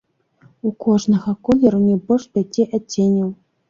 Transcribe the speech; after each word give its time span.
У 0.69 0.71
кожнага 0.85 1.35
колеру 1.51 1.85
не 1.87 2.01
больш 2.09 2.29
пяці 2.35 2.71
адценняў. 2.77 3.29